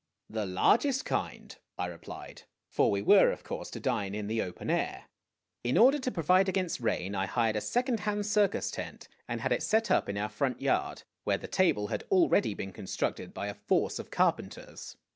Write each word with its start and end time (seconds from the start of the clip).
"The 0.31 0.47
largest 0.47 1.05
kind," 1.05 1.55
I 1.77 1.85
replied, 1.85 2.41
for 2.67 2.89
we 2.89 3.03
were 3.03 3.29
of 3.29 3.43
course 3.43 3.69
to 3.69 3.79
dine 3.79 4.15
in 4.15 4.25
the 4.25 4.41
open 4.41 4.71
air. 4.71 5.03
In 5.63 5.77
order 5.77 5.99
to 5.99 6.09
provide 6.11 6.49
against 6.49 6.79
rain, 6.79 7.13
I 7.13 7.27
hired 7.27 7.55
a 7.55 7.61
second 7.61 7.99
hand 7.99 8.25
circus 8.25 8.71
tent, 8.71 9.07
and 9.27 9.41
had 9.41 9.51
it 9.51 9.61
set 9.61 9.91
up 9.91 10.09
in 10.09 10.17
our 10.17 10.29
front 10.29 10.59
yard, 10.59 11.03
where 11.23 11.37
the 11.37 11.47
table 11.47 11.89
had 11.89 12.03
already 12.09 12.55
been 12.55 12.73
constructed 12.73 13.31
by 13.31 13.45
a 13.45 13.53
force 13.53 13.99
of 13.99 14.09
carpenters. 14.09 14.97